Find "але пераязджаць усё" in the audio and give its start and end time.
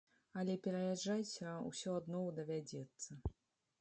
0.43-1.89